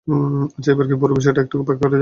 আচ্ছা, 0.57 0.69
এবার 0.75 0.85
কি 0.89 0.95
পুরো 1.01 1.13
বিষয়টা 1.19 1.41
একটু 1.45 1.55
ব্যাখ্যা 1.57 1.65
করা 1.65 1.75
যায় 1.75 1.75
আমাকে? 1.81 1.89